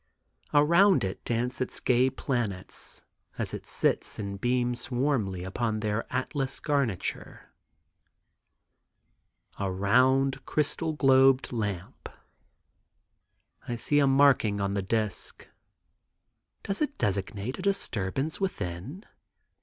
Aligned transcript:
Around 0.51 1.03
it 1.03 1.23
dance 1.25 1.61
its 1.61 1.79
gay 1.79 2.09
planets 2.09 3.03
as 3.37 3.53
it 3.53 3.67
sits 3.67 4.17
and 4.17 4.41
beams 4.41 4.89
warmly 4.89 5.43
upon 5.43 5.79
their 5.79 6.11
atlas 6.11 6.59
garniture—a 6.59 7.51
round 9.71 10.43
crystal 10.47 10.93
globed 10.93 11.51
lamp. 11.53 12.09
I 13.67 13.75
see 13.75 13.99
a 13.99 14.07
marking 14.07 14.59
on 14.59 14.73
the 14.73 14.81
disc. 14.81 15.47
Does 16.63 16.81
it 16.81 16.97
designate 16.97 17.59
a 17.59 17.61
disturbance 17.61 18.41
within? 18.41 19.05